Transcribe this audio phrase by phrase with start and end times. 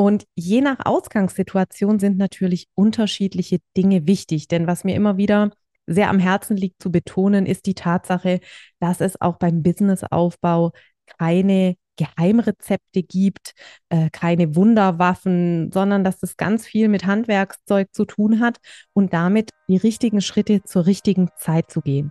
[0.00, 4.48] Und je nach Ausgangssituation sind natürlich unterschiedliche Dinge wichtig.
[4.48, 5.50] Denn was mir immer wieder
[5.86, 8.40] sehr am Herzen liegt zu betonen, ist die Tatsache,
[8.78, 10.72] dass es auch beim Businessaufbau
[11.18, 13.52] keine Geheimrezepte gibt,
[13.90, 18.56] äh, keine Wunderwaffen, sondern dass das ganz viel mit Handwerkszeug zu tun hat
[18.94, 22.10] und damit die richtigen Schritte zur richtigen Zeit zu gehen.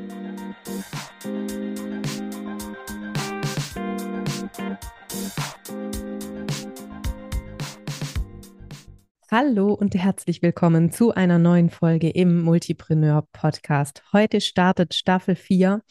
[9.33, 14.03] Hallo und herzlich willkommen zu einer neuen Folge im Multipreneur Podcast.
[14.11, 15.81] Heute startet Staffel 4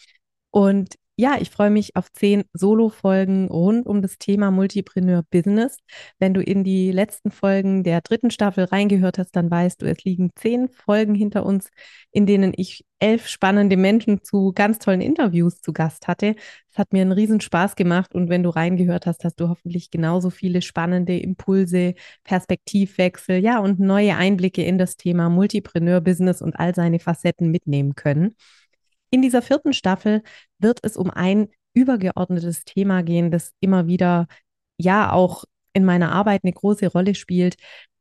[0.51, 5.77] und ja, ich freue mich auf zehn Solo-Folgen rund um das Thema Multipreneur Business.
[6.19, 10.03] Wenn du in die letzten Folgen der dritten Staffel reingehört hast, dann weißt du, es
[10.05, 11.69] liegen zehn Folgen hinter uns,
[12.11, 16.37] in denen ich elf spannende Menschen zu ganz tollen Interviews zu Gast hatte.
[16.71, 19.91] Es hat mir einen riesen Spaß gemacht und wenn du reingehört hast, hast du hoffentlich
[19.91, 21.95] genauso viele spannende Impulse,
[22.25, 27.95] Perspektivwechsel, ja und neue Einblicke in das Thema Multipreneur Business und all seine Facetten mitnehmen
[27.95, 28.37] können.
[29.11, 30.23] In dieser vierten Staffel
[30.59, 34.27] wird es um ein übergeordnetes Thema gehen, das immer wieder
[34.79, 37.57] ja auch in meiner Arbeit eine große Rolle spielt.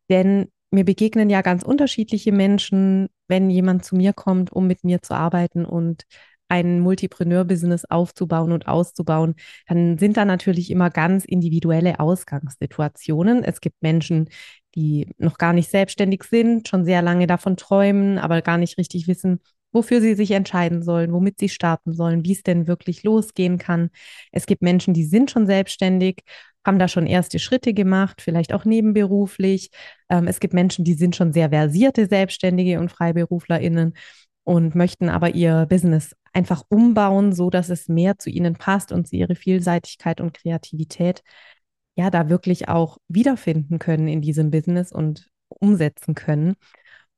[0.09, 5.01] Denn mir begegnen ja ganz unterschiedliche Menschen, wenn jemand zu mir kommt, um mit mir
[5.01, 6.03] zu arbeiten und
[6.47, 9.35] ein Multipreneur-Business aufzubauen und auszubauen,
[9.67, 13.43] dann sind da natürlich immer ganz individuelle Ausgangssituationen.
[13.43, 14.29] Es gibt Menschen,
[14.75, 19.07] die noch gar nicht selbstständig sind, schon sehr lange davon träumen, aber gar nicht richtig
[19.07, 23.57] wissen, wofür sie sich entscheiden sollen, womit sie starten sollen, wie es denn wirklich losgehen
[23.57, 23.89] kann.
[24.31, 26.23] Es gibt Menschen, die sind schon selbstständig,
[26.65, 29.69] haben da schon erste Schritte gemacht, vielleicht auch nebenberuflich.
[30.09, 33.93] Ähm, es gibt Menschen, die sind schon sehr versierte Selbstständige und FreiberuflerInnen
[34.43, 39.07] und möchten aber ihr Business einfach umbauen, so dass es mehr zu ihnen passt und
[39.07, 41.23] sie ihre Vielseitigkeit und Kreativität
[41.95, 46.55] ja da wirklich auch wiederfinden können in diesem Business und umsetzen können.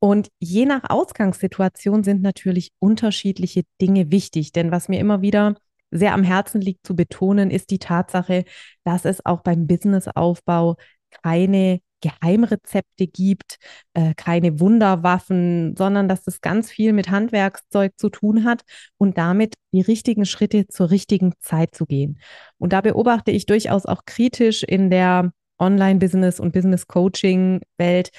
[0.04, 4.52] Und je nach Ausgangssituation sind natürlich unterschiedliche Dinge wichtig.
[4.52, 5.54] Denn was mir immer wieder
[5.92, 8.46] sehr am Herzen liegt zu betonen, ist die Tatsache,
[8.84, 10.78] dass es auch beim Businessaufbau
[11.24, 13.58] keine Geheimrezepte gibt,
[13.94, 18.64] äh, keine Wunderwaffen, sondern dass das ganz viel mit Handwerkszeug zu tun hat
[18.98, 22.20] und damit die richtigen Schritte zur richtigen Zeit zu gehen.
[22.58, 28.10] Und da beobachte ich durchaus auch kritisch in der Online-Business- und Business-Coaching-Welt,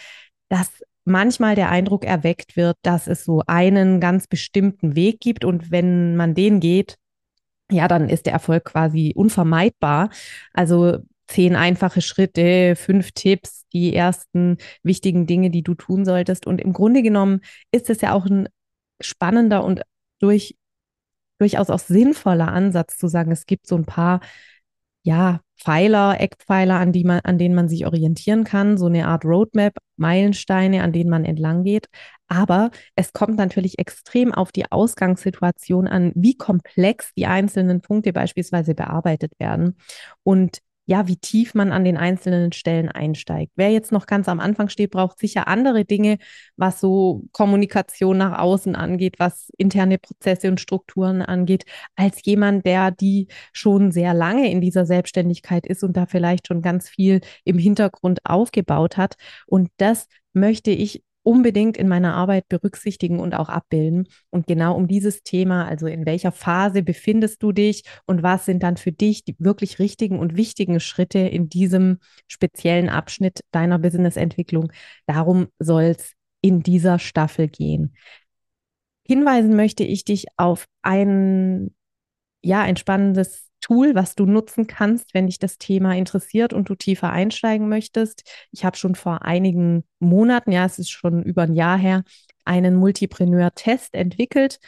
[0.48, 0.70] dass
[1.04, 6.16] manchmal der Eindruck erweckt wird, dass es so einen ganz bestimmten Weg gibt und wenn
[6.16, 6.96] man den geht,
[7.70, 10.10] ja, dann ist der Erfolg quasi unvermeidbar.
[10.52, 16.46] Also zehn einfache Schritte, fünf Tipps, die ersten wichtigen Dinge, die du tun solltest.
[16.46, 17.40] Und im Grunde genommen
[17.70, 18.48] ist es ja auch ein
[19.00, 19.82] spannender und
[20.20, 20.56] durch,
[21.38, 24.20] durchaus auch sinnvoller Ansatz zu sagen, es gibt so ein paar
[25.02, 29.24] ja, Pfeiler, Eckpfeiler, an, die man, an denen man sich orientieren kann, so eine Art
[29.24, 31.88] Roadmap, Meilensteine, an denen man entlang geht.
[32.28, 38.74] Aber es kommt natürlich extrem auf die Ausgangssituation an, wie komplex die einzelnen Punkte beispielsweise
[38.74, 39.76] bearbeitet werden.
[40.24, 43.52] Und ja, wie tief man an den einzelnen Stellen einsteigt.
[43.56, 46.18] Wer jetzt noch ganz am Anfang steht, braucht sicher andere Dinge,
[46.56, 52.90] was so Kommunikation nach außen angeht, was interne Prozesse und Strukturen angeht, als jemand, der
[52.90, 57.58] die schon sehr lange in dieser Selbstständigkeit ist und da vielleicht schon ganz viel im
[57.58, 59.14] Hintergrund aufgebaut hat.
[59.46, 64.08] Und das möchte ich unbedingt in meiner Arbeit berücksichtigen und auch abbilden.
[64.30, 68.62] Und genau um dieses Thema, also in welcher Phase befindest du dich und was sind
[68.62, 74.72] dann für dich die wirklich richtigen und wichtigen Schritte in diesem speziellen Abschnitt deiner Businessentwicklung,
[75.06, 77.94] darum soll es in dieser Staffel gehen.
[79.06, 81.74] Hinweisen möchte ich dich auf ein,
[82.42, 86.74] ja, ein spannendes Tool, was du nutzen kannst, wenn dich das Thema interessiert und du
[86.74, 88.24] tiefer einsteigen möchtest.
[88.50, 92.04] Ich habe schon vor einigen Monaten, ja, es ist schon über ein Jahr her,
[92.44, 94.58] einen Multipreneur-Test entwickelt.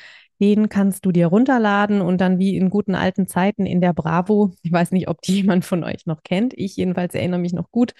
[0.40, 4.54] Den kannst du dir runterladen und dann wie in guten alten Zeiten in der Bravo,
[4.62, 7.70] ich weiß nicht, ob die jemand von euch noch kennt, ich jedenfalls erinnere mich noch
[7.70, 7.94] gut,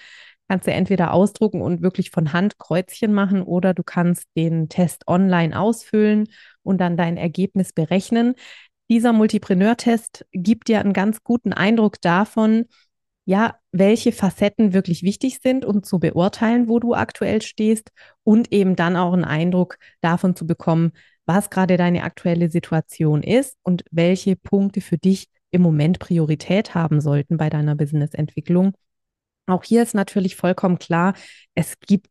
[0.47, 5.07] kannst du entweder ausdrucken und wirklich von Hand Kreuzchen machen oder du kannst den Test
[5.07, 6.27] online ausfüllen
[6.61, 8.35] und dann dein Ergebnis berechnen.
[8.89, 12.65] Dieser Multipreneur-Test gibt dir einen ganz guten Eindruck davon,
[13.25, 17.91] ja, welche Facetten wirklich wichtig sind, um zu beurteilen, wo du aktuell stehst
[18.23, 20.91] und eben dann auch einen Eindruck davon zu bekommen,
[21.25, 27.01] was gerade deine aktuelle Situation ist und welche Punkte für dich im Moment Priorität haben
[27.01, 28.75] sollten bei deiner Businessentwicklung.
[29.47, 31.13] Auch hier ist natürlich vollkommen klar,
[31.55, 32.07] es gibt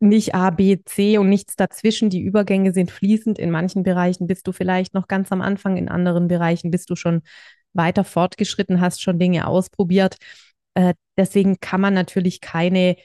[0.00, 2.10] nicht A, B, C und nichts dazwischen.
[2.10, 3.38] Die Übergänge sind fließend.
[3.38, 6.96] In manchen Bereichen bist du vielleicht noch ganz am Anfang, in anderen Bereichen bist du
[6.96, 7.22] schon
[7.72, 10.16] weiter fortgeschritten, hast schon Dinge ausprobiert.
[10.74, 12.96] Äh, deswegen kann man natürlich keine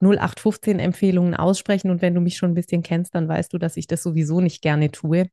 [0.00, 1.90] 0815 Empfehlungen aussprechen.
[1.90, 4.40] Und wenn du mich schon ein bisschen kennst, dann weißt du, dass ich das sowieso
[4.40, 5.28] nicht gerne tue.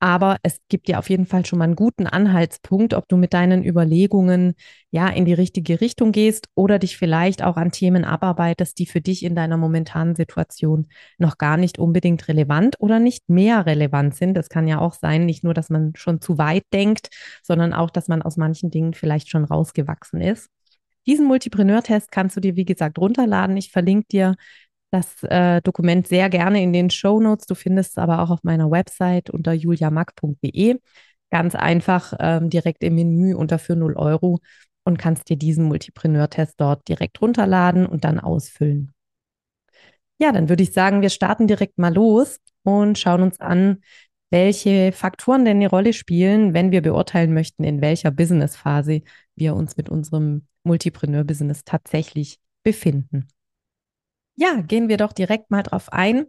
[0.00, 3.34] Aber es gibt dir auf jeden Fall schon mal einen guten Anhaltspunkt, ob du mit
[3.34, 4.54] deinen Überlegungen
[4.90, 9.00] ja in die richtige Richtung gehst oder dich vielleicht auch an Themen abarbeitest, die für
[9.00, 10.86] dich in deiner momentanen Situation
[11.18, 14.34] noch gar nicht unbedingt relevant oder nicht mehr relevant sind.
[14.34, 17.08] Das kann ja auch sein, nicht nur, dass man schon zu weit denkt,
[17.42, 20.48] sondern auch, dass man aus manchen Dingen vielleicht schon rausgewachsen ist.
[21.08, 23.56] Diesen Multipreneur-Test kannst du dir, wie gesagt, runterladen.
[23.56, 24.36] Ich verlinke dir
[24.90, 27.46] das äh, Dokument sehr gerne in den Show Notes.
[27.46, 30.78] Du findest es aber auch auf meiner Website unter juliamack.de.
[31.30, 34.38] Ganz einfach ähm, direkt im Menü unter für 0 Euro
[34.84, 38.92] und kannst dir diesen Multipreneur-Test dort direkt runterladen und dann ausfüllen.
[40.18, 43.82] Ja, dann würde ich sagen, wir starten direkt mal los und schauen uns an,
[44.30, 49.02] welche Faktoren denn eine Rolle spielen, wenn wir beurteilen möchten, in welcher Businessphase
[49.36, 53.28] wir uns mit unserem Multipreneur-Business tatsächlich befinden.
[54.40, 56.26] Ja, gehen wir doch direkt mal drauf ein,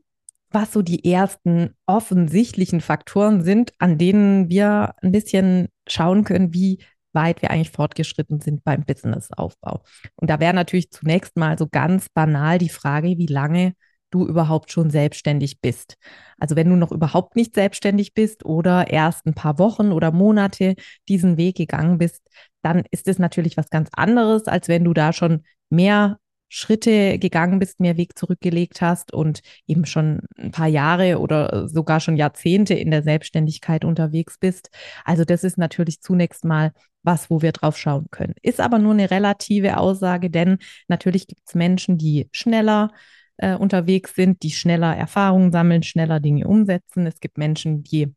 [0.49, 6.79] was so die ersten offensichtlichen Faktoren sind, an denen wir ein bisschen schauen können, wie
[7.13, 9.83] weit wir eigentlich fortgeschritten sind beim Businessaufbau.
[10.15, 13.73] Und da wäre natürlich zunächst mal so ganz banal die Frage, wie lange
[14.09, 15.95] du überhaupt schon selbstständig bist.
[16.39, 20.73] Also wenn du noch überhaupt nicht selbstständig bist oder erst ein paar Wochen oder Monate
[21.07, 22.23] diesen Weg gegangen bist,
[22.63, 26.17] dann ist es natürlich was ganz anderes, als wenn du da schon mehr
[26.49, 31.99] Schritte gegangen bist, mehr Weg zurückgelegt hast und eben schon ein paar Jahre oder sogar
[31.99, 34.69] schon Jahrzehnte in der Selbstständigkeit unterwegs bist.
[35.05, 36.73] Also das ist natürlich zunächst mal
[37.03, 38.33] was, wo wir drauf schauen können.
[38.41, 40.57] Ist aber nur eine relative Aussage, denn
[40.87, 42.91] natürlich gibt es Menschen, die schneller
[43.37, 47.07] äh, unterwegs sind, die schneller Erfahrungen sammeln, schneller Dinge umsetzen.
[47.07, 48.13] Es gibt Menschen, die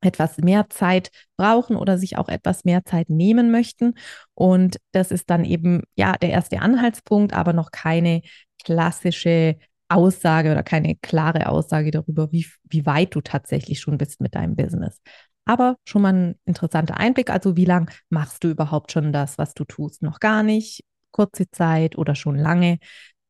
[0.00, 3.94] etwas mehr Zeit brauchen oder sich auch etwas mehr Zeit nehmen möchten.
[4.34, 8.22] Und das ist dann eben ja der erste Anhaltspunkt, aber noch keine
[8.64, 9.56] klassische
[9.88, 14.54] Aussage oder keine klare Aussage darüber, wie, wie weit du tatsächlich schon bist mit deinem
[14.56, 15.00] Business.
[15.44, 17.30] Aber schon mal ein interessanter Einblick.
[17.30, 20.02] Also, wie lange machst du überhaupt schon das, was du tust?
[20.02, 22.78] Noch gar nicht, kurze Zeit oder schon lange?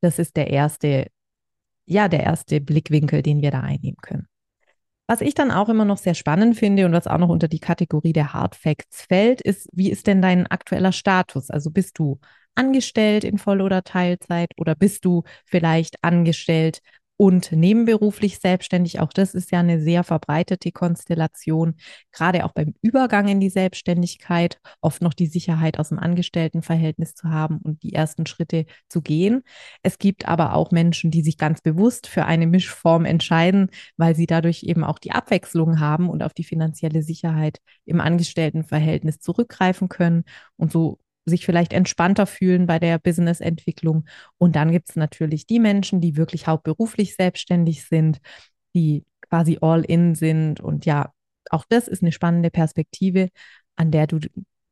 [0.02, 1.06] Das ist der erste,
[1.86, 4.26] ja, der erste Blickwinkel, den wir da einnehmen können.
[5.10, 7.58] Was ich dann auch immer noch sehr spannend finde und was auch noch unter die
[7.58, 11.50] Kategorie der Hard Facts fällt, ist, wie ist denn dein aktueller Status?
[11.50, 12.20] Also bist du
[12.54, 16.80] angestellt in Voll- oder Teilzeit oder bist du vielleicht angestellt
[17.20, 18.98] und nebenberuflich selbstständig.
[18.98, 21.74] Auch das ist ja eine sehr verbreitete Konstellation,
[22.12, 27.28] gerade auch beim Übergang in die Selbstständigkeit, oft noch die Sicherheit aus dem Angestelltenverhältnis zu
[27.28, 29.42] haben und die ersten Schritte zu gehen.
[29.82, 33.68] Es gibt aber auch Menschen, die sich ganz bewusst für eine Mischform entscheiden,
[33.98, 39.18] weil sie dadurch eben auch die Abwechslung haben und auf die finanzielle Sicherheit im Angestelltenverhältnis
[39.18, 40.24] zurückgreifen können
[40.56, 40.98] und so
[41.30, 44.04] sich vielleicht entspannter fühlen bei der Businessentwicklung.
[44.36, 48.20] Und dann gibt es natürlich die Menschen, die wirklich hauptberuflich selbstständig sind,
[48.74, 50.60] die quasi all in sind.
[50.60, 51.12] Und ja,
[51.50, 53.30] auch das ist eine spannende Perspektive,
[53.76, 54.18] an der du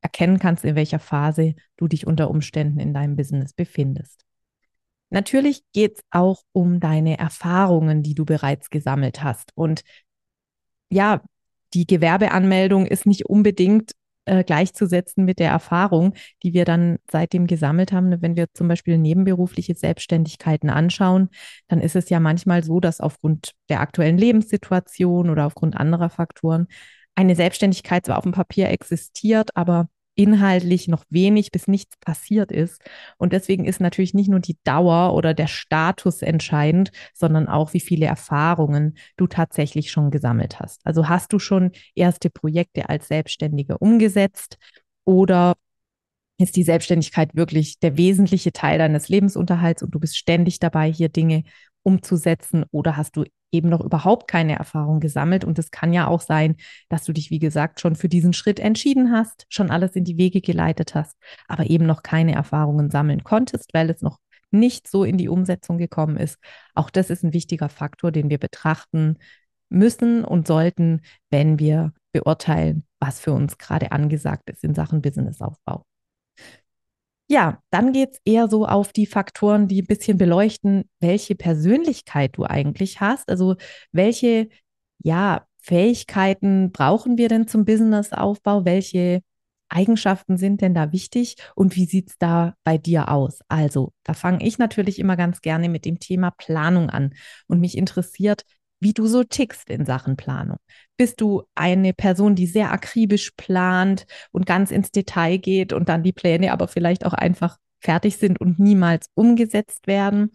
[0.00, 4.24] erkennen kannst, in welcher Phase du dich unter Umständen in deinem Business befindest.
[5.10, 9.52] Natürlich geht es auch um deine Erfahrungen, die du bereits gesammelt hast.
[9.54, 9.82] Und
[10.90, 11.22] ja,
[11.74, 13.92] die Gewerbeanmeldung ist nicht unbedingt
[14.28, 18.20] äh, gleichzusetzen mit der Erfahrung, die wir dann seitdem gesammelt haben.
[18.22, 21.30] Wenn wir zum Beispiel nebenberufliche Selbstständigkeiten anschauen,
[21.68, 26.66] dann ist es ja manchmal so, dass aufgrund der aktuellen Lebenssituation oder aufgrund anderer Faktoren
[27.14, 32.82] eine Selbstständigkeit zwar auf dem Papier existiert, aber inhaltlich noch wenig bis nichts passiert ist.
[33.18, 37.80] Und deswegen ist natürlich nicht nur die Dauer oder der Status entscheidend, sondern auch, wie
[37.80, 40.80] viele Erfahrungen du tatsächlich schon gesammelt hast.
[40.84, 44.58] Also hast du schon erste Projekte als Selbstständige umgesetzt
[45.04, 45.54] oder
[46.36, 51.10] ist die Selbstständigkeit wirklich der wesentliche Teil deines Lebensunterhalts und du bist ständig dabei, hier
[51.10, 51.44] Dinge
[51.84, 55.44] umzusetzen oder hast du eben noch überhaupt keine Erfahrung gesammelt.
[55.44, 56.56] Und es kann ja auch sein,
[56.88, 60.18] dass du dich, wie gesagt, schon für diesen Schritt entschieden hast, schon alles in die
[60.18, 64.18] Wege geleitet hast, aber eben noch keine Erfahrungen sammeln konntest, weil es noch
[64.50, 66.38] nicht so in die Umsetzung gekommen ist.
[66.74, 69.18] Auch das ist ein wichtiger Faktor, den wir betrachten
[69.68, 75.84] müssen und sollten, wenn wir beurteilen, was für uns gerade angesagt ist in Sachen Businessaufbau.
[77.30, 82.36] Ja, dann geht es eher so auf die Faktoren, die ein bisschen beleuchten, welche Persönlichkeit
[82.38, 83.28] du eigentlich hast.
[83.28, 83.56] Also
[83.92, 84.48] welche,
[85.02, 88.64] ja, Fähigkeiten brauchen wir denn zum Businessaufbau?
[88.64, 89.20] Welche
[89.68, 93.40] Eigenschaften sind denn da wichtig und wie sieht es da bei dir aus?
[93.48, 97.12] Also, da fange ich natürlich immer ganz gerne mit dem Thema Planung an
[97.48, 98.44] und mich interessiert,
[98.80, 100.58] wie du so tickst in Sachen Planung.
[100.96, 106.02] Bist du eine Person, die sehr akribisch plant und ganz ins Detail geht und dann
[106.02, 110.32] die Pläne aber vielleicht auch einfach fertig sind und niemals umgesetzt werden?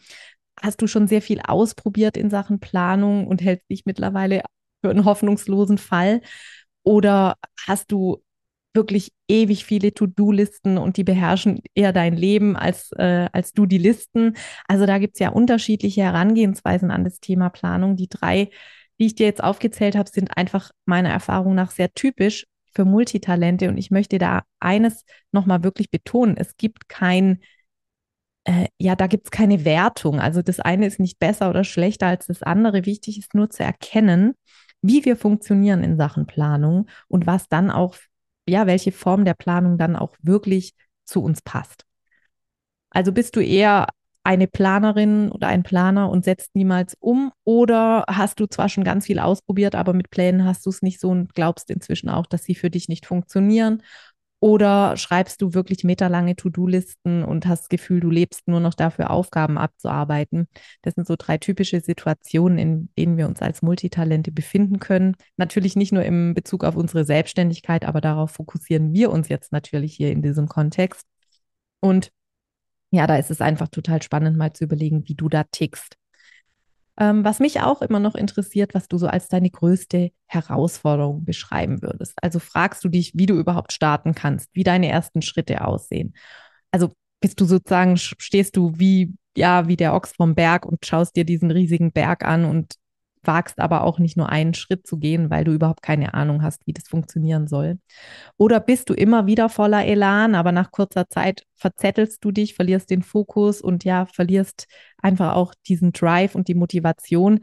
[0.62, 4.44] Hast du schon sehr viel ausprobiert in Sachen Planung und hältst dich mittlerweile
[4.82, 6.22] für einen hoffnungslosen Fall?
[6.84, 7.36] Oder
[7.66, 8.23] hast du
[8.74, 13.78] wirklich ewig viele To-Do-Listen und die beherrschen eher dein Leben als, äh, als du die
[13.78, 14.36] Listen.
[14.68, 17.96] Also da gibt es ja unterschiedliche Herangehensweisen an das Thema Planung.
[17.96, 18.50] Die drei,
[19.00, 23.70] die ich dir jetzt aufgezählt habe, sind einfach meiner Erfahrung nach sehr typisch für Multitalente.
[23.70, 26.36] Und ich möchte da eines nochmal wirklich betonen.
[26.38, 27.40] Es gibt kein,
[28.46, 30.20] äh, ja, da gibt es keine Wertung.
[30.20, 32.86] Also das eine ist nicht besser oder schlechter als das andere.
[32.86, 34.34] Wichtig ist nur zu erkennen,
[34.82, 37.96] wie wir funktionieren in Sachen Planung und was dann auch
[38.48, 40.74] ja, welche Form der Planung dann auch wirklich
[41.06, 41.86] zu uns passt.
[42.90, 43.88] Also bist du eher
[44.24, 49.06] eine Planerin oder ein Planer und setzt niemals um oder hast du zwar schon ganz
[49.08, 52.46] viel ausprobiert, aber mit Plänen hast du es nicht so und glaubst inzwischen auch, dass
[52.46, 53.84] sie für dich nicht funktionieren
[54.44, 59.10] oder schreibst du wirklich meterlange To-Do-Listen und hast das Gefühl, du lebst nur noch dafür,
[59.10, 60.50] Aufgaben abzuarbeiten?
[60.82, 65.16] Das sind so drei typische Situationen, in denen wir uns als Multitalente befinden können.
[65.38, 69.96] Natürlich nicht nur im Bezug auf unsere Selbstständigkeit, aber darauf fokussieren wir uns jetzt natürlich
[69.96, 71.08] hier in diesem Kontext.
[71.80, 72.12] Und
[72.92, 75.96] ja, da ist es einfach total spannend, mal zu überlegen, wie du da tickst.
[77.00, 81.82] Ähm, was mich auch immer noch interessiert, was du so als deine größte Herausforderung beschreiben
[81.82, 82.14] würdest.
[82.22, 86.14] Also fragst du dich, wie du überhaupt starten kannst, wie deine ersten Schritte aussehen.
[86.72, 91.16] Also bist du sozusagen, stehst du wie, ja, wie der Ochs vom Berg und schaust
[91.16, 92.76] dir diesen riesigen Berg an und
[93.26, 96.66] wagst aber auch nicht nur einen Schritt zu gehen, weil du überhaupt keine Ahnung hast,
[96.68, 97.80] wie das funktionieren soll.
[98.38, 102.90] Oder bist du immer wieder voller Elan, aber nach kurzer Zeit verzettelst du dich, verlierst
[102.90, 104.68] den Fokus und ja, verlierst
[105.02, 107.42] einfach auch diesen Drive und die Motivation,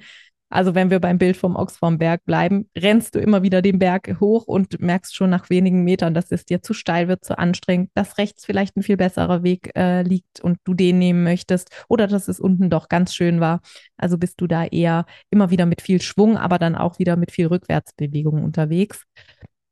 [0.51, 3.79] also wenn wir beim Bild vom Ochs vom Berg bleiben, rennst du immer wieder den
[3.79, 7.39] Berg hoch und merkst schon nach wenigen Metern, dass es dir zu steil wird, zu
[7.39, 11.71] anstrengend, dass rechts vielleicht ein viel besserer Weg äh, liegt und du den nehmen möchtest
[11.89, 13.61] oder dass es unten doch ganz schön war.
[13.97, 17.31] Also bist du da eher immer wieder mit viel Schwung, aber dann auch wieder mit
[17.31, 19.05] viel Rückwärtsbewegung unterwegs.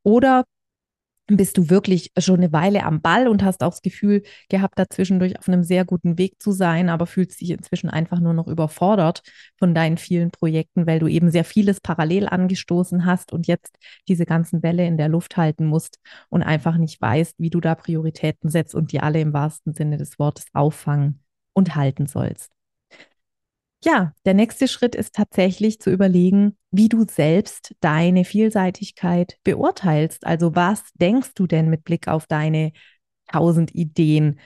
[0.05, 0.45] Oder
[1.37, 5.39] bist du wirklich schon eine Weile am Ball und hast auch das Gefühl gehabt, dazwischendurch
[5.39, 9.23] auf einem sehr guten Weg zu sein, aber fühlst dich inzwischen einfach nur noch überfordert
[9.59, 14.25] von deinen vielen Projekten, weil du eben sehr vieles parallel angestoßen hast und jetzt diese
[14.27, 15.99] ganzen Bälle in der Luft halten musst
[16.31, 19.99] und einfach nicht weißt, wie du da Prioritäten setzt und die alle im wahrsten Sinne
[19.99, 21.21] des Wortes auffangen
[21.53, 22.58] und halten sollst.
[23.85, 30.27] Ja, der nächste Schritt ist tatsächlich zu überlegen, wie du selbst deine Vielseitigkeit beurteilst.
[30.27, 32.73] Also was denkst du denn mit Blick auf deine
[33.31, 34.41] tausend Ideen?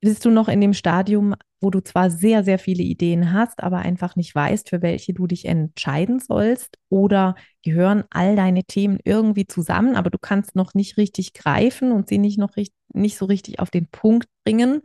[0.00, 3.78] Bist du noch in dem Stadium, wo du zwar sehr, sehr viele Ideen hast, aber
[3.78, 6.78] einfach nicht weißt, für welche du dich entscheiden sollst?
[6.88, 12.08] Oder gehören all deine Themen irgendwie zusammen, aber du kannst noch nicht richtig greifen und
[12.08, 12.54] sie nicht noch
[12.94, 14.82] nicht so richtig auf den Punkt bringen?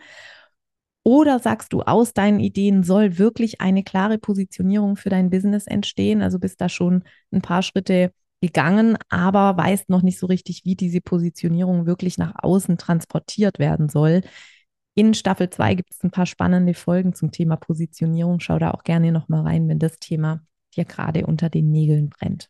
[1.04, 6.22] Oder sagst du, aus deinen Ideen soll wirklich eine klare Positionierung für dein Business entstehen?
[6.22, 10.76] Also bist da schon ein paar Schritte gegangen, aber weißt noch nicht so richtig, wie
[10.76, 14.22] diese Positionierung wirklich nach außen transportiert werden soll.
[14.96, 18.40] In Staffel 2 gibt es ein paar spannende Folgen zum Thema Positionierung.
[18.40, 20.42] Schau da auch gerne nochmal rein, wenn das Thema
[20.76, 22.50] dir gerade unter den Nägeln brennt.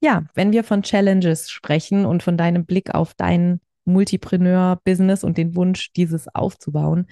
[0.00, 5.56] Ja, wenn wir von Challenges sprechen und von deinem Blick auf dein Multipreneur-Business und den
[5.56, 7.06] Wunsch, dieses aufzubauen,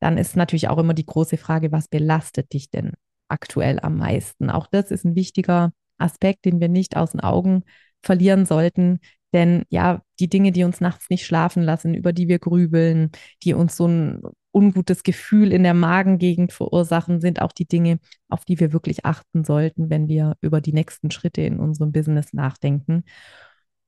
[0.00, 2.92] dann ist natürlich auch immer die große Frage, was belastet dich denn
[3.28, 4.50] aktuell am meisten?
[4.50, 7.64] Auch das ist ein wichtiger Aspekt, den wir nicht aus den Augen
[8.02, 9.00] verlieren sollten.
[9.32, 13.10] Denn ja, die Dinge, die uns nachts nicht schlafen lassen, über die wir grübeln,
[13.42, 18.44] die uns so ein ungutes Gefühl in der Magengegend verursachen, sind auch die Dinge, auf
[18.44, 23.04] die wir wirklich achten sollten, wenn wir über die nächsten Schritte in unserem Business nachdenken.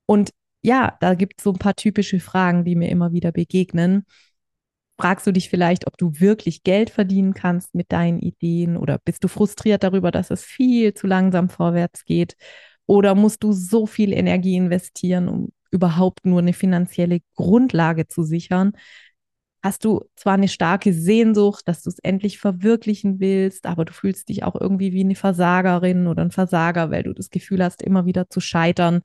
[0.05, 4.05] Und ja, da gibt es so ein paar typische Fragen, die mir immer wieder begegnen.
[4.97, 9.23] Fragst du dich vielleicht, ob du wirklich Geld verdienen kannst mit deinen Ideen oder bist
[9.23, 12.35] du frustriert darüber, dass es viel zu langsam vorwärts geht?
[12.85, 18.73] Oder musst du so viel Energie investieren, um überhaupt nur eine finanzielle Grundlage zu sichern?
[19.61, 24.29] Hast du zwar eine starke Sehnsucht, dass du es endlich verwirklichen willst, aber du fühlst
[24.29, 28.05] dich auch irgendwie wie eine Versagerin oder ein Versager, weil du das Gefühl hast, immer
[28.05, 29.01] wieder zu scheitern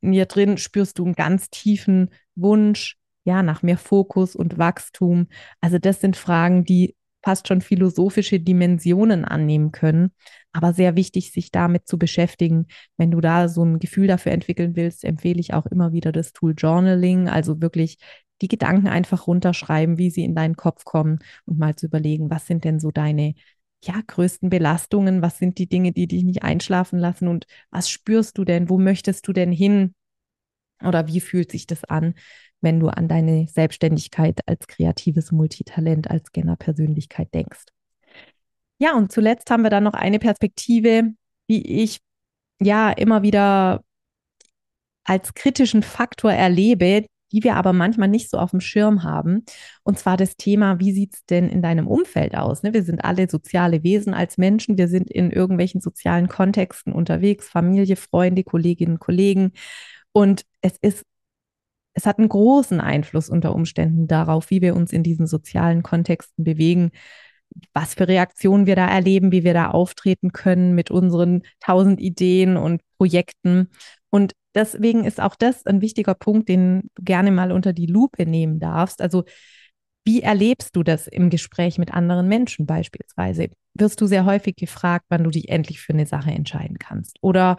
[0.00, 5.28] in dir drin spürst du einen ganz tiefen Wunsch, ja, nach mehr Fokus und Wachstum.
[5.60, 10.12] Also das sind Fragen, die fast schon philosophische Dimensionen annehmen können.
[10.52, 12.66] Aber sehr wichtig, sich damit zu beschäftigen.
[12.96, 16.32] Wenn du da so ein Gefühl dafür entwickeln willst, empfehle ich auch immer wieder das
[16.32, 17.98] Tool Journaling, also wirklich
[18.40, 22.46] die Gedanken einfach runterschreiben, wie sie in deinen Kopf kommen und mal zu überlegen, was
[22.46, 23.34] sind denn so deine
[23.82, 27.28] ja, größten Belastungen, was sind die Dinge, die dich nicht einschlafen lassen?
[27.28, 29.94] Und was spürst du denn, wo möchtest du denn hin?
[30.84, 32.14] Oder wie fühlt sich das an,
[32.60, 37.64] wenn du an deine Selbstständigkeit als kreatives Multitalent, als Scanner-Persönlichkeit denkst.
[38.78, 41.12] Ja, und zuletzt haben wir dann noch eine Perspektive,
[41.48, 42.00] die ich
[42.60, 43.82] ja immer wieder
[45.04, 49.44] als kritischen Faktor erlebe, die wir aber manchmal nicht so auf dem Schirm haben.
[49.82, 52.62] Und zwar das Thema, wie sieht es denn in deinem Umfeld aus?
[52.62, 52.74] Ne?
[52.74, 54.78] Wir sind alle soziale Wesen als Menschen.
[54.78, 59.52] Wir sind in irgendwelchen sozialen Kontexten unterwegs, Familie, Freunde, Kolleginnen, Kollegen.
[60.12, 61.04] Und es ist
[61.92, 66.44] es hat einen großen Einfluss unter Umständen darauf, wie wir uns in diesen sozialen Kontexten
[66.44, 66.92] bewegen,
[67.74, 72.56] was für Reaktionen wir da erleben, wie wir da auftreten können mit unseren tausend Ideen
[72.56, 73.70] und Projekten.
[74.10, 78.26] Und deswegen ist auch das ein wichtiger Punkt, den du gerne mal unter die Lupe
[78.26, 79.00] nehmen darfst.
[79.00, 79.24] Also
[80.04, 83.48] wie erlebst du das im Gespräch mit anderen Menschen beispielsweise?
[83.74, 87.18] Wirst du sehr häufig gefragt, wann du dich endlich für eine Sache entscheiden kannst?
[87.20, 87.58] Oder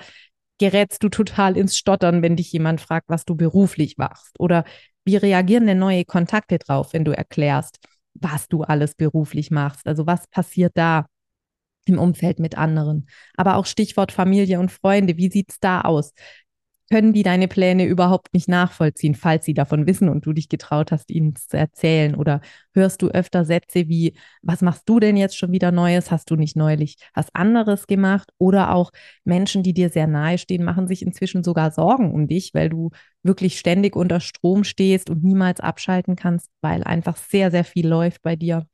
[0.57, 4.39] gerätst du total ins Stottern, wenn dich jemand fragt, was du beruflich machst?
[4.39, 4.63] Oder
[5.05, 7.79] wie reagieren denn neue Kontakte drauf, wenn du erklärst,
[8.13, 9.87] was du alles beruflich machst?
[9.87, 11.05] Also was passiert da
[11.85, 13.07] im Umfeld mit anderen?
[13.35, 16.13] Aber auch Stichwort Familie und Freunde, wie sieht es da aus?
[16.91, 20.91] Können die deine Pläne überhaupt nicht nachvollziehen, falls sie davon wissen und du dich getraut
[20.91, 22.15] hast, ihnen zu erzählen?
[22.15, 22.41] Oder
[22.73, 26.11] hörst du öfter Sätze wie, was machst du denn jetzt schon wieder Neues?
[26.11, 28.31] Hast du nicht neulich was anderes gemacht?
[28.37, 28.91] Oder auch
[29.23, 32.91] Menschen, die dir sehr nahe stehen, machen sich inzwischen sogar Sorgen um dich, weil du
[33.23, 38.21] wirklich ständig unter Strom stehst und niemals abschalten kannst, weil einfach sehr, sehr viel läuft
[38.21, 38.67] bei dir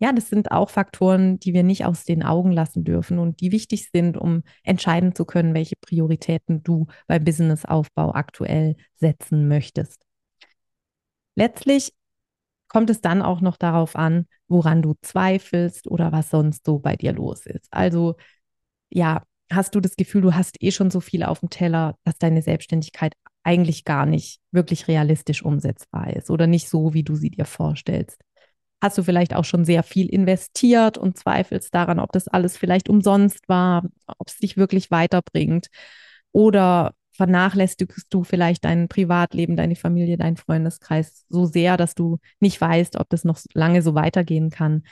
[0.00, 3.52] ja, das sind auch Faktoren, die wir nicht aus den Augen lassen dürfen und die
[3.52, 10.02] wichtig sind, um entscheiden zu können, welche Prioritäten du beim Businessaufbau aktuell setzen möchtest.
[11.34, 11.92] Letztlich
[12.68, 16.96] kommt es dann auch noch darauf an, woran du zweifelst oder was sonst so bei
[16.96, 17.68] dir los ist.
[17.70, 18.16] Also
[18.88, 19.22] ja,
[19.52, 22.40] hast du das Gefühl, du hast eh schon so viel auf dem Teller, dass deine
[22.40, 27.44] Selbstständigkeit eigentlich gar nicht wirklich realistisch umsetzbar ist oder nicht so, wie du sie dir
[27.44, 28.22] vorstellst
[28.80, 32.88] hast du vielleicht auch schon sehr viel investiert und zweifelst daran, ob das alles vielleicht
[32.88, 35.68] umsonst war, ob es dich wirklich weiterbringt.
[36.32, 42.58] Oder vernachlässigst du vielleicht dein Privatleben, deine Familie, deinen Freundeskreis so sehr, dass du nicht
[42.60, 44.84] weißt, ob das noch lange so weitergehen kann.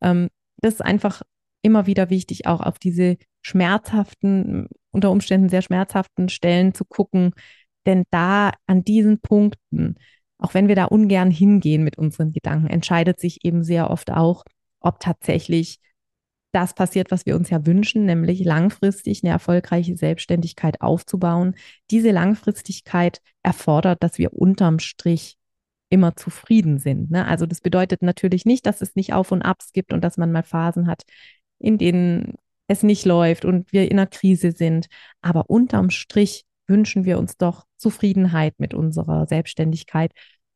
[0.00, 0.28] Ähm,
[0.58, 1.22] das ist einfach
[1.62, 7.32] immer wieder wichtig, auch auf diese schmerzhaften, unter Umständen sehr schmerzhaften Stellen zu gucken.
[7.86, 9.96] Denn da an diesen Punkten
[10.42, 14.44] auch wenn wir da ungern hingehen mit unseren Gedanken, entscheidet sich eben sehr oft auch,
[14.80, 15.78] ob tatsächlich
[16.52, 21.54] das passiert, was wir uns ja wünschen, nämlich langfristig eine erfolgreiche Selbstständigkeit aufzubauen.
[21.90, 25.38] Diese Langfristigkeit erfordert, dass wir unterm Strich
[25.88, 27.10] immer zufrieden sind.
[27.10, 27.26] Ne?
[27.26, 30.32] Also das bedeutet natürlich nicht, dass es nicht Auf und Abs gibt und dass man
[30.32, 31.04] mal Phasen hat,
[31.58, 32.34] in denen
[32.66, 34.88] es nicht läuft und wir in einer Krise sind.
[35.20, 40.12] Aber unterm Strich wünschen wir uns doch Zufriedenheit mit unserer Selbstständigkeit.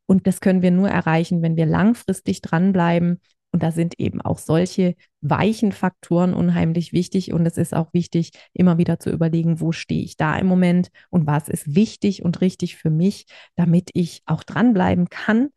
[0.07, 3.21] Und das können wir nur erreichen, wenn wir langfristig dranbleiben.
[3.53, 7.33] Und da sind eben auch solche weichen Faktoren unheimlich wichtig.
[7.33, 10.89] Und es ist auch wichtig, immer wieder zu überlegen, wo stehe ich da im Moment
[11.11, 15.49] und was ist wichtig und richtig für mich, damit ich auch dranbleiben kann,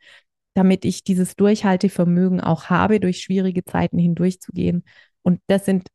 [0.55, 4.83] damit ich dieses Durchhaltevermögen auch habe, durch schwierige Zeiten hindurchzugehen.
[5.21, 5.89] Und das sind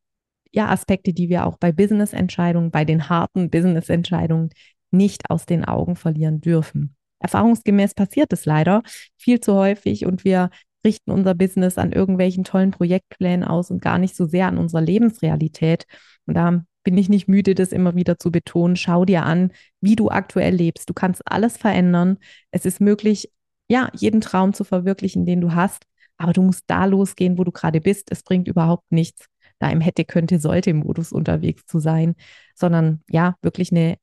[0.55, 4.51] ja Aspekte, die wir auch bei Business-Entscheidungen, bei den harten Business-Entscheidungen
[4.91, 6.97] nicht aus den Augen verlieren dürfen.
[7.19, 8.83] Erfahrungsgemäß passiert es leider
[9.17, 10.51] viel zu häufig und wir
[10.85, 14.83] richten unser Business an irgendwelchen tollen Projektplänen aus und gar nicht so sehr an unserer
[14.83, 15.87] Lebensrealität.
[16.27, 18.77] Und da bin ich nicht müde, das immer wieder zu betonen.
[18.77, 20.89] Schau dir an, wie du aktuell lebst.
[20.89, 22.19] Du kannst alles verändern.
[22.51, 23.33] Es ist möglich,
[23.69, 25.85] ja, jeden Traum zu verwirklichen, den du hast.
[26.19, 28.13] Aber du musst da losgehen, wo du gerade bist.
[28.13, 29.27] Es bringt überhaupt nichts,
[29.59, 32.15] da im hätte, könnte, sollte Modus unterwegs zu sein,
[32.55, 33.97] sondern ja, wirklich eine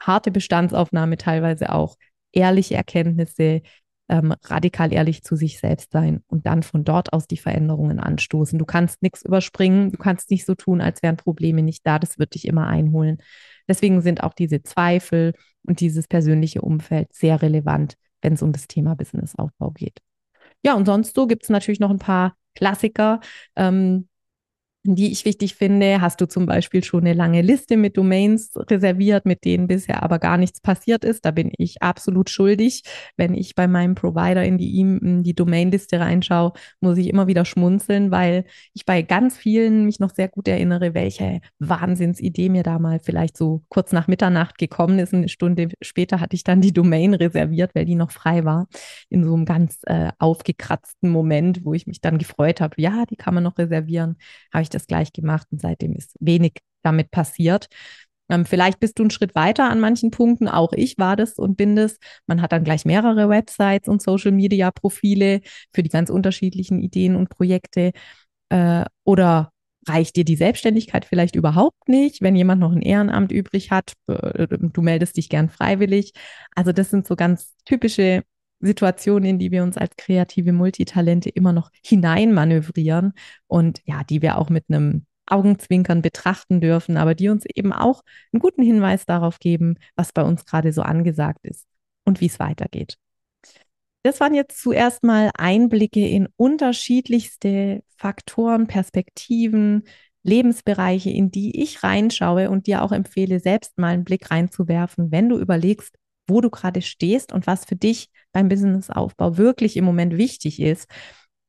[0.00, 1.96] harte Bestandsaufnahme teilweise auch,
[2.32, 3.62] ehrliche Erkenntnisse,
[4.08, 8.58] ähm, radikal ehrlich zu sich selbst sein und dann von dort aus die Veränderungen anstoßen.
[8.58, 12.18] Du kannst nichts überspringen, du kannst nicht so tun, als wären Probleme nicht da, das
[12.18, 13.18] wird dich immer einholen.
[13.66, 15.32] Deswegen sind auch diese Zweifel
[15.64, 20.00] und dieses persönliche Umfeld sehr relevant, wenn es um das Thema Businessaufbau geht.
[20.62, 23.20] Ja, und sonst so gibt es natürlich noch ein paar Klassiker,
[23.56, 24.08] ähm,
[24.84, 26.02] die ich wichtig finde.
[26.02, 30.18] Hast du zum Beispiel schon eine lange Liste mit Domains reserviert, mit denen bisher aber
[30.18, 31.24] gar nichts passiert ist?
[31.24, 32.82] Da bin ich absolut schuldig.
[33.16, 37.46] Wenn ich bei meinem Provider in die, in die Domainliste reinschaue, muss ich immer wieder
[37.46, 38.44] schmunzeln, weil
[38.74, 43.38] ich bei ganz vielen mich noch sehr gut erinnere, welche Wahnsinnsidee mir da mal vielleicht
[43.38, 45.14] so kurz nach Mitternacht gekommen ist.
[45.14, 48.68] Eine Stunde später hatte ich dann die Domain reserviert, weil die noch frei war.
[49.08, 53.16] In so einem ganz äh, aufgekratzten Moment, wo ich mich dann gefreut habe, ja, die
[53.16, 54.16] kann man noch reservieren,
[54.52, 57.68] habe ich das gleich gemacht und seitdem ist wenig damit passiert.
[58.28, 60.48] Ähm, vielleicht bist du einen Schritt weiter an manchen Punkten.
[60.48, 61.98] Auch ich war das und bin das.
[62.26, 65.40] Man hat dann gleich mehrere Websites und Social-Media-Profile
[65.72, 67.92] für die ganz unterschiedlichen Ideen und Projekte.
[68.48, 69.52] Äh, oder
[69.86, 74.46] reicht dir die Selbstständigkeit vielleicht überhaupt nicht, wenn jemand noch ein Ehrenamt übrig hat, äh,
[74.48, 76.12] du meldest dich gern freiwillig.
[76.54, 78.22] Also das sind so ganz typische
[78.60, 83.12] Situationen, in die wir uns als kreative Multitalente immer noch hineinmanövrieren
[83.46, 88.02] und ja, die wir auch mit einem Augenzwinkern betrachten dürfen, aber die uns eben auch
[88.32, 91.66] einen guten Hinweis darauf geben, was bei uns gerade so angesagt ist
[92.04, 92.96] und wie es weitergeht.
[94.02, 99.84] Das waren jetzt zuerst mal Einblicke in unterschiedlichste Faktoren, Perspektiven,
[100.22, 105.30] Lebensbereiche, in die ich reinschaue und dir auch empfehle, selbst mal einen Blick reinzuwerfen, wenn
[105.30, 110.16] du überlegst, wo du gerade stehst und was für dich beim Businessaufbau wirklich im Moment
[110.16, 110.88] wichtig ist.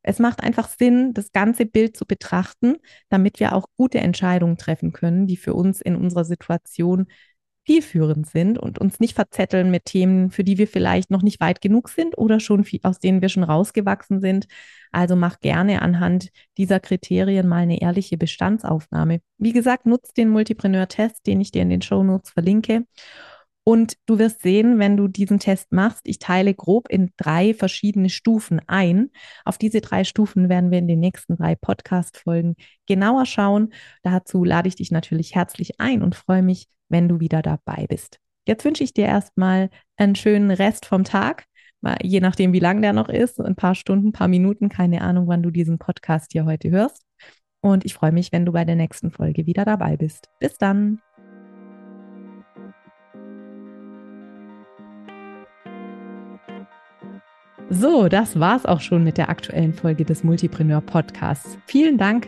[0.03, 2.75] Es macht einfach Sinn, das ganze Bild zu betrachten,
[3.09, 7.07] damit wir auch gute Entscheidungen treffen können, die für uns in unserer Situation
[7.65, 11.61] zielführend sind und uns nicht verzetteln mit Themen, für die wir vielleicht noch nicht weit
[11.61, 14.45] genug sind oder schon viel, aus denen wir schon rausgewachsen sind.
[14.91, 19.21] Also mach gerne anhand dieser Kriterien mal eine ehrliche Bestandsaufnahme.
[19.37, 22.85] Wie gesagt, nutzt den Multipreneur-Test, den ich dir in den Show Notes verlinke.
[23.67, 28.09] Und du wirst sehen, wenn du diesen Test machst, ich teile grob in drei verschiedene
[28.09, 29.09] Stufen ein.
[29.43, 33.73] Auf diese drei Stufen werden wir in den nächsten drei Podcast-Folgen genauer schauen.
[34.03, 38.19] Dazu lade ich dich natürlich herzlich ein und freue mich, wenn du wieder dabei bist.
[38.47, 41.45] Jetzt wünsche ich dir erstmal einen schönen Rest vom Tag,
[42.03, 45.27] je nachdem, wie lang der noch ist, ein paar Stunden, ein paar Minuten, keine Ahnung,
[45.27, 47.03] wann du diesen Podcast hier heute hörst.
[47.61, 50.29] Und ich freue mich, wenn du bei der nächsten Folge wieder dabei bist.
[50.39, 51.04] Bis dann.
[57.69, 61.57] So, das war's auch schon mit der aktuellen Folge des Multipreneur Podcasts.
[61.65, 62.27] Vielen Dank,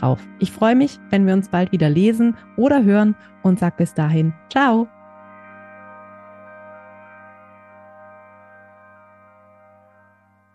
[0.39, 4.33] Ich freue mich, wenn wir uns bald wieder lesen oder hören und sag bis dahin,
[4.49, 4.87] ciao.